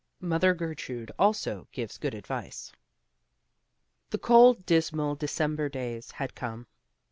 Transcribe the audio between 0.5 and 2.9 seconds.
GERTRUDE ALSO GIVES GOOD ADVICE.